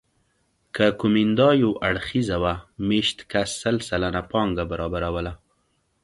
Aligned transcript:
که 0.75 0.85
کومېندا 1.01 1.49
یو 1.63 1.71
اړخیزه 1.87 2.37
وه 2.43 2.53
مېشت 2.87 3.17
کس 3.31 3.49
سل 3.61 3.75
سلنه 3.87 4.21
پانګه 4.31 4.63
برابروله 4.71 5.33